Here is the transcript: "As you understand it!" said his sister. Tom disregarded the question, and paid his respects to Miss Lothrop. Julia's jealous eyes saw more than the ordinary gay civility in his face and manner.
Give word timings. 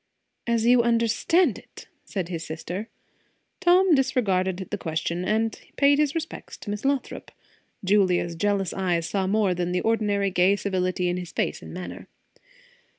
"As 0.47 0.65
you 0.65 0.81
understand 0.81 1.59
it!" 1.59 1.85
said 2.05 2.27
his 2.29 2.43
sister. 2.43 2.89
Tom 3.59 3.93
disregarded 3.93 4.67
the 4.71 4.77
question, 4.79 5.23
and 5.23 5.61
paid 5.75 5.99
his 5.99 6.15
respects 6.15 6.57
to 6.57 6.71
Miss 6.71 6.83
Lothrop. 6.83 7.29
Julia's 7.83 8.33
jealous 8.33 8.73
eyes 8.73 9.07
saw 9.07 9.27
more 9.27 9.53
than 9.53 9.73
the 9.73 9.81
ordinary 9.81 10.31
gay 10.31 10.55
civility 10.55 11.07
in 11.07 11.17
his 11.17 11.31
face 11.31 11.61
and 11.61 11.71
manner. 11.71 12.07